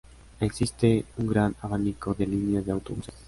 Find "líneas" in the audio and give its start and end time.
2.25-2.65